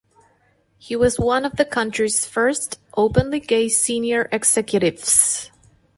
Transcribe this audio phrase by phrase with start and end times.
[0.79, 5.51] He was one of the country's first openly gay senior executives.